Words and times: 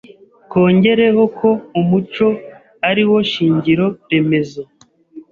Twongereho 0.45 1.23
ko 1.37 1.49
umuco 1.79 2.27
ari 2.89 3.03
wo 3.09 3.17
shingiro 3.31 3.85
remezo 4.09 4.61